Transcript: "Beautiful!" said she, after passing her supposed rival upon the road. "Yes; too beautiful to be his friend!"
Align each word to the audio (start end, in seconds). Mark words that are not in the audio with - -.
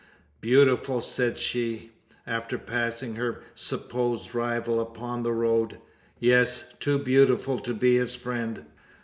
"Beautiful!" 0.39 0.99
said 0.99 1.37
she, 1.37 1.91
after 2.25 2.57
passing 2.57 3.17
her 3.17 3.43
supposed 3.53 4.33
rival 4.33 4.79
upon 4.81 5.21
the 5.21 5.31
road. 5.31 5.77
"Yes; 6.17 6.73
too 6.79 6.97
beautiful 6.97 7.59
to 7.59 7.73
be 7.75 7.97
his 7.97 8.15
friend!" 8.15 8.65